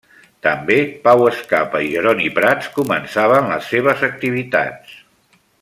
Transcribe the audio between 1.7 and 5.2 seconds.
i Jeroni Prats començaven les seves activitats.